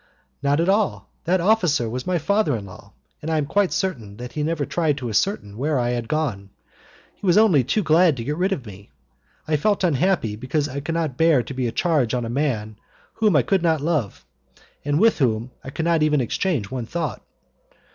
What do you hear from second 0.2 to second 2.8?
"Not at all; that officer was my father in